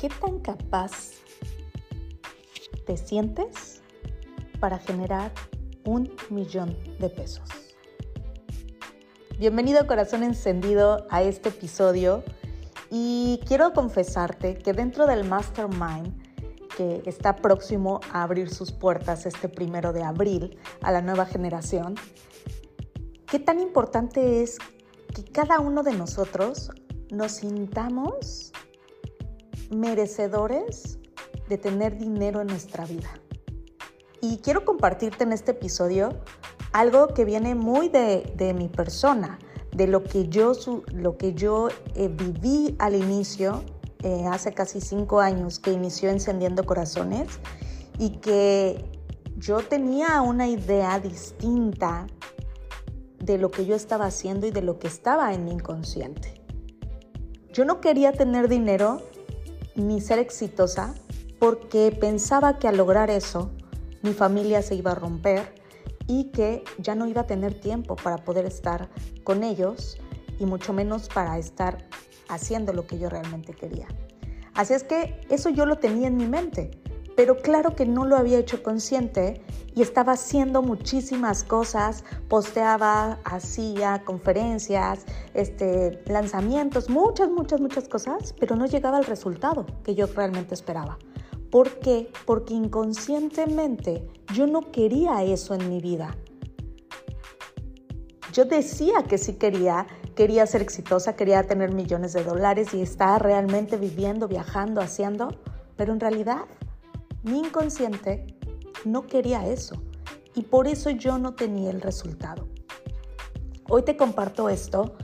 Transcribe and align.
¿Qué 0.00 0.08
tan 0.08 0.38
capaz 0.38 1.10
te 2.86 2.96
sientes 2.96 3.82
para 4.58 4.78
generar 4.78 5.30
un 5.84 6.10
millón 6.30 6.74
de 6.98 7.10
pesos? 7.10 7.46
Bienvenido 9.38 9.86
corazón 9.86 10.22
encendido 10.22 11.06
a 11.10 11.22
este 11.22 11.50
episodio 11.50 12.24
y 12.90 13.40
quiero 13.46 13.74
confesarte 13.74 14.56
que 14.56 14.72
dentro 14.72 15.06
del 15.06 15.24
Mastermind 15.24 16.18
que 16.78 17.02
está 17.04 17.36
próximo 17.36 18.00
a 18.10 18.22
abrir 18.22 18.48
sus 18.48 18.72
puertas 18.72 19.26
este 19.26 19.50
primero 19.50 19.92
de 19.92 20.02
abril 20.02 20.58
a 20.80 20.92
la 20.92 21.02
nueva 21.02 21.26
generación, 21.26 21.96
qué 23.26 23.38
tan 23.38 23.60
importante 23.60 24.42
es 24.42 24.56
que 25.14 25.24
cada 25.24 25.60
uno 25.60 25.82
de 25.82 25.92
nosotros 25.92 26.70
nos 27.10 27.32
sintamos 27.32 28.50
merecedores 29.70 30.98
de 31.48 31.58
tener 31.58 31.98
dinero 31.98 32.40
en 32.40 32.48
nuestra 32.48 32.84
vida. 32.84 33.10
Y 34.20 34.38
quiero 34.38 34.64
compartirte 34.64 35.24
en 35.24 35.32
este 35.32 35.52
episodio 35.52 36.10
algo 36.72 37.08
que 37.08 37.24
viene 37.24 37.54
muy 37.54 37.88
de, 37.88 38.54
mi 38.56 38.68
persona, 38.68 39.38
de 39.74 39.86
lo 39.86 40.04
que 40.04 40.28
yo, 40.28 40.52
lo 40.92 41.16
que 41.16 41.34
yo 41.34 41.68
eh, 41.94 42.08
viví 42.08 42.76
al 42.78 42.94
inicio, 42.94 43.62
eh, 44.02 44.24
hace 44.30 44.52
casi 44.52 44.80
cinco 44.80 45.20
años 45.20 45.58
que 45.58 45.72
inició 45.72 46.10
Encendiendo 46.10 46.64
Corazones, 46.64 47.28
y 47.98 48.18
que 48.18 48.84
yo 49.36 49.58
tenía 49.58 50.22
una 50.22 50.48
idea 50.48 51.00
distinta 51.00 52.06
de 53.18 53.38
lo 53.38 53.50
que 53.50 53.66
yo 53.66 53.74
estaba 53.74 54.06
haciendo 54.06 54.46
y 54.46 54.50
de 54.50 54.62
lo 54.62 54.78
que 54.78 54.86
estaba 54.86 55.32
en 55.34 55.44
mi 55.44 55.52
inconsciente. 55.52 56.40
Yo 57.52 57.64
no 57.64 57.80
quería 57.80 58.12
tener 58.12 58.48
dinero 58.48 59.02
ni 59.74 60.00
ser 60.00 60.18
exitosa 60.18 60.94
porque 61.38 61.96
pensaba 61.98 62.58
que 62.58 62.68
al 62.68 62.76
lograr 62.76 63.10
eso 63.10 63.50
mi 64.02 64.12
familia 64.12 64.62
se 64.62 64.74
iba 64.74 64.92
a 64.92 64.94
romper 64.94 65.54
y 66.06 66.30
que 66.32 66.64
ya 66.78 66.94
no 66.94 67.06
iba 67.06 67.22
a 67.22 67.26
tener 67.26 67.58
tiempo 67.58 67.96
para 67.96 68.18
poder 68.18 68.44
estar 68.44 68.88
con 69.24 69.42
ellos 69.42 69.98
y 70.38 70.46
mucho 70.46 70.72
menos 70.72 71.08
para 71.08 71.38
estar 71.38 71.86
haciendo 72.28 72.72
lo 72.72 72.86
que 72.86 72.98
yo 72.98 73.08
realmente 73.08 73.52
quería. 73.52 73.86
Así 74.54 74.74
es 74.74 74.84
que 74.84 75.20
eso 75.28 75.50
yo 75.50 75.66
lo 75.66 75.76
tenía 75.76 76.08
en 76.08 76.16
mi 76.16 76.26
mente, 76.26 76.70
pero 77.16 77.36
claro 77.36 77.74
que 77.74 77.86
no 77.86 78.04
lo 78.04 78.16
había 78.16 78.38
hecho 78.38 78.62
consciente 78.62 79.42
y 79.74 79.82
estaba 79.82 80.12
haciendo 80.12 80.62
muchísimas 80.62 81.44
cosas, 81.44 82.04
posteaba, 82.28 83.18
hacía 83.24 84.02
conferencias, 84.04 85.04
este, 85.34 86.02
lanzamientos, 86.06 86.88
muchas, 86.88 87.30
muchas, 87.30 87.60
muchas 87.60 87.88
cosas, 87.88 88.34
pero 88.38 88.56
no 88.56 88.66
llegaba 88.66 88.98
al 88.98 89.04
resultado 89.04 89.66
que 89.84 89.94
yo 89.94 90.06
realmente 90.06 90.54
esperaba. 90.54 90.98
¿Por 91.50 91.80
qué? 91.80 92.10
Porque 92.26 92.54
inconscientemente 92.54 94.06
yo 94.34 94.46
no 94.46 94.70
quería 94.70 95.22
eso 95.24 95.54
en 95.54 95.68
mi 95.68 95.80
vida. 95.80 96.16
Yo 98.32 98.44
decía 98.44 99.02
que 99.02 99.18
sí 99.18 99.34
quería, 99.34 99.86
quería 100.14 100.46
ser 100.46 100.62
exitosa, 100.62 101.16
quería 101.16 101.42
tener 101.42 101.72
millones 101.72 102.12
de 102.12 102.22
dólares 102.22 102.72
y 102.74 102.80
estar 102.80 103.20
realmente 103.20 103.76
viviendo, 103.76 104.28
viajando, 104.28 104.80
haciendo, 104.80 105.28
pero 105.76 105.92
en 105.92 105.98
realidad 105.98 106.44
mi 107.22 107.40
inconsciente 107.40 108.26
no 108.84 109.06
quería 109.06 109.46
eso 109.46 109.82
y 110.34 110.42
por 110.42 110.66
eso 110.66 110.90
yo 110.90 111.18
no 111.18 111.34
tenía 111.34 111.70
el 111.70 111.80
resultado. 111.80 112.48
Hoy 113.68 113.82
te 113.82 113.96
comparto 113.96 114.48
esto 114.48 114.96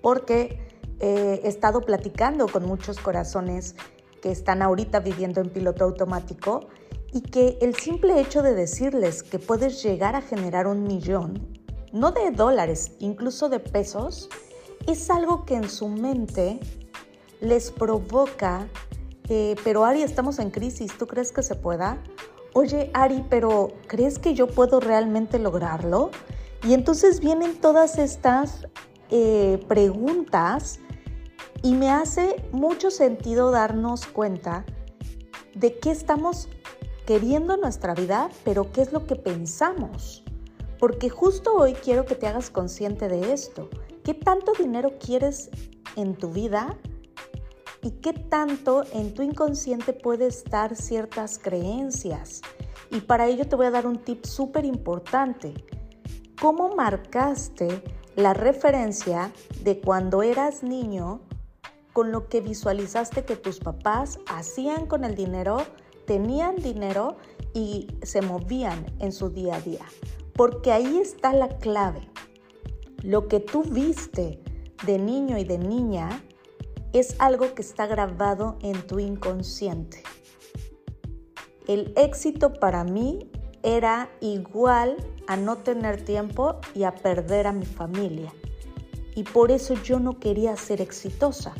porque 0.00 0.68
eh, 1.00 1.40
he 1.42 1.48
estado 1.48 1.80
platicando 1.80 2.46
con 2.46 2.66
muchos 2.66 2.98
corazones 2.98 3.74
que 4.20 4.30
están 4.30 4.62
ahorita 4.62 5.00
viviendo 5.00 5.40
en 5.40 5.50
piloto 5.50 5.84
automático 5.84 6.68
y 7.12 7.22
que 7.22 7.58
el 7.60 7.74
simple 7.74 8.20
hecho 8.20 8.42
de 8.42 8.54
decirles 8.54 9.22
que 9.22 9.38
puedes 9.38 9.82
llegar 9.82 10.14
a 10.14 10.22
generar 10.22 10.66
un 10.66 10.84
millón, 10.84 11.60
no 11.92 12.12
de 12.12 12.30
dólares, 12.30 12.92
incluso 13.00 13.48
de 13.48 13.60
pesos, 13.60 14.30
es 14.86 15.10
algo 15.10 15.44
que 15.44 15.56
en 15.56 15.68
su 15.68 15.88
mente 15.88 16.60
les 17.40 17.70
provoca, 17.70 18.68
eh, 19.28 19.56
pero 19.64 19.84
Ari, 19.84 20.02
estamos 20.02 20.38
en 20.38 20.50
crisis, 20.50 20.96
¿tú 20.98 21.06
crees 21.06 21.32
que 21.32 21.42
se 21.42 21.54
pueda? 21.54 22.02
oye 22.54 22.90
Ari, 22.94 23.24
pero 23.28 23.72
¿crees 23.86 24.18
que 24.18 24.34
yo 24.34 24.46
puedo 24.46 24.80
realmente 24.80 25.38
lograrlo? 25.38 26.10
Y 26.64 26.74
entonces 26.74 27.20
vienen 27.20 27.60
todas 27.60 27.98
estas 27.98 28.66
eh, 29.10 29.64
preguntas 29.68 30.78
y 31.62 31.74
me 31.74 31.90
hace 31.90 32.36
mucho 32.52 32.90
sentido 32.90 33.50
darnos 33.50 34.06
cuenta 34.06 34.64
de 35.54 35.78
qué 35.78 35.90
estamos 35.90 36.48
queriendo 37.06 37.54
en 37.54 37.60
nuestra 37.60 37.94
vida, 37.94 38.28
pero 38.44 38.70
qué 38.72 38.82
es 38.82 38.92
lo 38.92 39.06
que 39.06 39.16
pensamos. 39.16 40.24
Porque 40.78 41.10
justo 41.10 41.54
hoy 41.54 41.74
quiero 41.74 42.04
que 42.04 42.14
te 42.14 42.26
hagas 42.26 42.50
consciente 42.50 43.08
de 43.08 43.32
esto. 43.32 43.68
¿Qué 44.04 44.14
tanto 44.14 44.52
dinero 44.58 44.94
quieres 44.98 45.50
en 45.96 46.14
tu 46.14 46.30
vida? 46.30 46.76
Y 47.82 47.90
qué 47.90 48.12
tanto 48.12 48.84
en 48.92 49.12
tu 49.12 49.22
inconsciente 49.22 49.92
puede 49.92 50.28
estar 50.28 50.76
ciertas 50.76 51.38
creencias. 51.38 52.40
Y 52.90 53.00
para 53.00 53.26
ello 53.26 53.46
te 53.46 53.56
voy 53.56 53.66
a 53.66 53.70
dar 53.72 53.86
un 53.86 53.98
tip 53.98 54.24
súper 54.24 54.64
importante. 54.64 55.52
¿Cómo 56.40 56.74
marcaste 56.76 57.82
la 58.14 58.34
referencia 58.34 59.32
de 59.62 59.80
cuando 59.80 60.22
eras 60.22 60.62
niño 60.62 61.20
con 61.92 62.12
lo 62.12 62.28
que 62.28 62.40
visualizaste 62.40 63.24
que 63.24 63.36
tus 63.36 63.58
papás 63.58 64.18
hacían 64.28 64.86
con 64.86 65.04
el 65.04 65.14
dinero, 65.14 65.58
tenían 66.06 66.56
dinero 66.56 67.16
y 67.52 67.88
se 68.02 68.22
movían 68.22 68.86
en 69.00 69.12
su 69.12 69.30
día 69.30 69.56
a 69.56 69.60
día? 69.60 69.84
Porque 70.34 70.72
ahí 70.72 70.98
está 70.98 71.32
la 71.32 71.48
clave. 71.58 72.08
Lo 73.02 73.26
que 73.26 73.40
tú 73.40 73.64
viste 73.64 74.40
de 74.86 74.98
niño 74.98 75.36
y 75.36 75.44
de 75.44 75.58
niña 75.58 76.22
es 76.92 77.16
algo 77.18 77.54
que 77.54 77.62
está 77.62 77.86
grabado 77.86 78.58
en 78.62 78.86
tu 78.86 78.98
inconsciente. 78.98 80.02
El 81.66 81.92
éxito 81.96 82.54
para 82.54 82.84
mí 82.84 83.30
era 83.62 84.10
igual 84.20 84.96
a 85.26 85.36
no 85.36 85.58
tener 85.58 86.04
tiempo 86.04 86.60
y 86.74 86.82
a 86.82 86.94
perder 86.94 87.46
a 87.46 87.52
mi 87.52 87.66
familia. 87.66 88.32
Y 89.14 89.24
por 89.24 89.50
eso 89.50 89.74
yo 89.74 90.00
no 90.00 90.18
quería 90.18 90.56
ser 90.56 90.80
exitosa. 90.80 91.54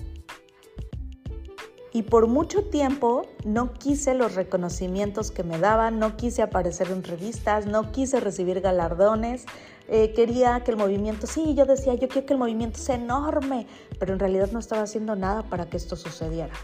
Y 1.95 2.05
por 2.05 2.27
mucho 2.27 2.65
tiempo 2.65 3.27
no 3.45 3.75
quise 3.75 4.15
los 4.15 4.35
reconocimientos 4.35 5.31
que 5.31 5.43
me 5.43 5.59
daban, 5.59 5.99
no 5.99 6.17
quise 6.17 6.41
aparecer 6.41 6.91
en 6.91 7.05
revistas, 7.05 7.67
no 7.67 7.93
quise 7.93 8.19
recibir 8.19 8.63
galardones, 8.63 9.45
eh, 9.89 10.15
quería 10.15 10.65
que 10.65 10.71
el 10.71 10.79
movimiento, 10.79 11.27
sí, 11.27 11.55
yo 11.55 11.67
decía, 11.67 11.95
yo 11.95 12.09
quiero 12.09 12.27
que 12.27 12.33
el 12.33 12.39
movimiento 12.39 12.79
sea 12.79 12.95
enorme, 12.95 13.67
pero 13.99 14.15
en 14.15 14.21
realidad 14.21 14.51
no 14.53 14.59
estaba 14.59 14.83
haciendo 14.83 15.17
nada 15.17 15.43
para 15.43 15.69
que 15.69 15.77
esto 15.77 15.97
sucediera. 15.97 16.55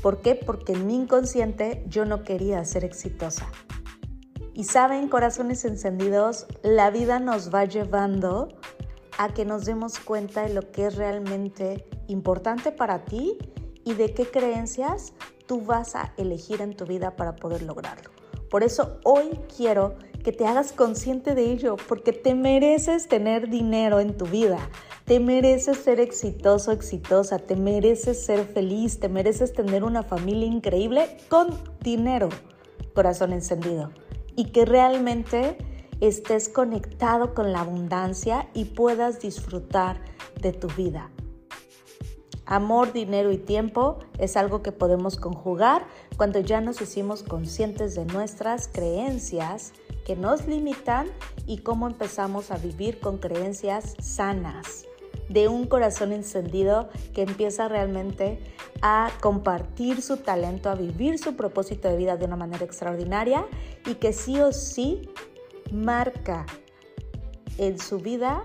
¿Por 0.00 0.20
qué? 0.20 0.36
Porque 0.36 0.74
en 0.74 0.86
mi 0.86 0.94
inconsciente 0.94 1.84
yo 1.88 2.04
no 2.04 2.22
quería 2.22 2.64
ser 2.64 2.84
exitosa. 2.84 3.50
Y 4.54 4.64
saben, 4.64 5.08
corazones 5.08 5.64
encendidos, 5.64 6.46
la 6.62 6.90
vida 6.90 7.18
nos 7.18 7.52
va 7.52 7.64
llevando 7.64 8.48
a 9.18 9.34
que 9.34 9.44
nos 9.44 9.64
demos 9.64 9.98
cuenta 9.98 10.42
de 10.42 10.54
lo 10.54 10.70
que 10.70 10.86
es 10.86 10.94
realmente 10.94 11.84
importante 12.06 12.70
para 12.70 13.04
ti 13.04 13.36
y 13.88 13.94
de 13.94 14.12
qué 14.12 14.26
creencias 14.26 15.14
tú 15.46 15.62
vas 15.62 15.96
a 15.96 16.12
elegir 16.18 16.60
en 16.60 16.76
tu 16.76 16.84
vida 16.84 17.16
para 17.16 17.36
poder 17.36 17.62
lograrlo. 17.62 18.10
Por 18.50 18.62
eso 18.62 18.98
hoy 19.02 19.30
quiero 19.56 19.96
que 20.22 20.30
te 20.30 20.46
hagas 20.46 20.72
consciente 20.72 21.34
de 21.34 21.50
ello, 21.50 21.76
porque 21.88 22.12
te 22.12 22.34
mereces 22.34 23.08
tener 23.08 23.48
dinero 23.48 23.98
en 24.00 24.14
tu 24.14 24.26
vida, 24.26 24.58
te 25.06 25.20
mereces 25.20 25.78
ser 25.78 26.00
exitoso, 26.00 26.70
exitosa, 26.70 27.38
te 27.38 27.56
mereces 27.56 28.22
ser 28.22 28.44
feliz, 28.44 29.00
te 29.00 29.08
mereces 29.08 29.54
tener 29.54 29.84
una 29.84 30.02
familia 30.02 30.46
increíble 30.46 31.16
con 31.30 31.48
dinero, 31.80 32.28
corazón 32.94 33.32
encendido, 33.32 33.90
y 34.36 34.50
que 34.50 34.66
realmente 34.66 35.56
estés 36.02 36.50
conectado 36.50 37.32
con 37.34 37.52
la 37.52 37.60
abundancia 37.60 38.50
y 38.52 38.66
puedas 38.66 39.20
disfrutar 39.20 39.98
de 40.42 40.52
tu 40.52 40.68
vida. 40.68 41.10
Amor, 42.50 42.94
dinero 42.94 43.30
y 43.30 43.36
tiempo 43.36 43.98
es 44.18 44.38
algo 44.38 44.62
que 44.62 44.72
podemos 44.72 45.18
conjugar 45.18 45.86
cuando 46.16 46.40
ya 46.40 46.62
nos 46.62 46.80
hicimos 46.80 47.22
conscientes 47.22 47.94
de 47.94 48.06
nuestras 48.06 48.68
creencias 48.68 49.74
que 50.06 50.16
nos 50.16 50.46
limitan 50.46 51.08
y 51.46 51.58
cómo 51.58 51.86
empezamos 51.86 52.50
a 52.50 52.56
vivir 52.56 53.00
con 53.00 53.18
creencias 53.18 53.96
sanas, 54.00 54.86
de 55.28 55.48
un 55.48 55.66
corazón 55.66 56.10
encendido 56.10 56.88
que 57.12 57.20
empieza 57.20 57.68
realmente 57.68 58.40
a 58.80 59.10
compartir 59.20 60.00
su 60.00 60.16
talento, 60.16 60.70
a 60.70 60.74
vivir 60.74 61.18
su 61.18 61.36
propósito 61.36 61.88
de 61.88 61.98
vida 61.98 62.16
de 62.16 62.24
una 62.24 62.36
manera 62.36 62.64
extraordinaria 62.64 63.44
y 63.84 63.96
que 63.96 64.14
sí 64.14 64.40
o 64.40 64.54
sí 64.54 65.10
marca 65.70 66.46
en 67.58 67.78
su 67.78 67.98
vida 67.98 68.42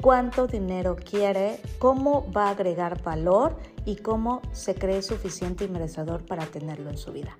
cuánto 0.00 0.46
dinero 0.46 0.96
quiere, 0.96 1.60
cómo 1.78 2.30
va 2.32 2.48
a 2.48 2.50
agregar 2.50 3.02
valor 3.02 3.56
y 3.84 3.96
cómo 3.96 4.40
se 4.52 4.74
cree 4.74 5.02
suficiente 5.02 5.64
y 5.64 5.68
merecedor 5.68 6.24
para 6.24 6.46
tenerlo 6.46 6.90
en 6.90 6.98
su 6.98 7.12
vida. 7.12 7.36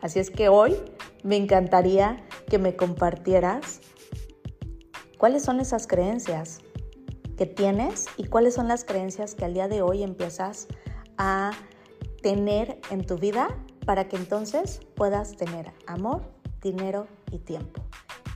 Así 0.00 0.18
es 0.18 0.30
que 0.30 0.48
hoy 0.48 0.76
me 1.22 1.36
encantaría 1.36 2.24
que 2.48 2.58
me 2.58 2.76
compartieras 2.76 3.80
cuáles 5.18 5.42
son 5.42 5.60
esas 5.60 5.86
creencias 5.86 6.60
que 7.36 7.46
tienes 7.46 8.06
y 8.16 8.26
cuáles 8.26 8.54
son 8.54 8.68
las 8.68 8.84
creencias 8.84 9.34
que 9.34 9.44
al 9.44 9.54
día 9.54 9.68
de 9.68 9.82
hoy 9.82 10.02
empiezas 10.02 10.68
a 11.18 11.52
tener 12.22 12.80
en 12.90 13.04
tu 13.04 13.16
vida 13.16 13.48
para 13.84 14.08
que 14.08 14.16
entonces 14.16 14.80
puedas 14.94 15.36
tener 15.36 15.72
amor, 15.86 16.22
dinero 16.60 17.06
y 17.30 17.38
tiempo. 17.38 17.82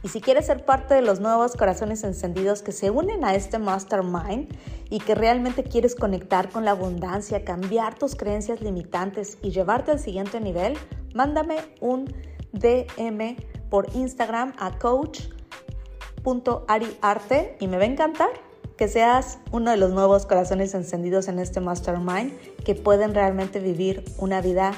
Y 0.02 0.08
si 0.08 0.20
quieres 0.20 0.46
ser 0.46 0.64
parte 0.64 0.94
de 0.94 1.02
los 1.02 1.20
nuevos 1.20 1.54
corazones 1.56 2.02
encendidos 2.04 2.62
que 2.62 2.72
se 2.72 2.88
unen 2.90 3.22
a 3.24 3.34
este 3.34 3.58
mastermind 3.58 4.48
y 4.88 5.00
que 5.00 5.14
realmente 5.14 5.62
quieres 5.62 5.94
conectar 5.94 6.48
con 6.48 6.64
la 6.64 6.70
abundancia, 6.70 7.44
cambiar 7.44 7.98
tus 7.98 8.16
creencias 8.16 8.62
limitantes 8.62 9.36
y 9.42 9.50
llevarte 9.50 9.90
al 9.90 9.98
siguiente 9.98 10.40
nivel, 10.40 10.78
mándame 11.14 11.58
un 11.80 12.14
DM 12.52 13.36
por 13.68 13.94
Instagram 13.94 14.54
a 14.58 14.78
coach.ariarte 14.78 17.58
y 17.60 17.68
me 17.68 17.76
va 17.76 17.82
a 17.82 17.86
encantar 17.86 18.30
que 18.78 18.88
seas 18.88 19.38
uno 19.52 19.70
de 19.70 19.76
los 19.76 19.90
nuevos 19.90 20.24
corazones 20.24 20.72
encendidos 20.72 21.28
en 21.28 21.38
este 21.38 21.60
mastermind 21.60 22.32
que 22.64 22.74
pueden 22.74 23.14
realmente 23.14 23.60
vivir 23.60 24.02
una 24.16 24.40
vida 24.40 24.72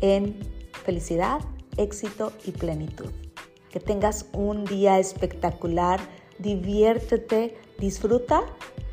en 0.00 0.38
felicidad, 0.84 1.40
éxito 1.76 2.32
y 2.44 2.52
plenitud. 2.52 3.10
Que 3.70 3.80
tengas 3.80 4.26
un 4.32 4.64
día 4.64 4.98
espectacular, 4.98 6.00
diviértete, 6.38 7.56
disfruta 7.78 8.42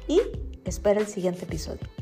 y 0.08 0.22
espera 0.66 1.00
el 1.00 1.08
siguiente 1.08 1.46
episodio. 1.46 1.97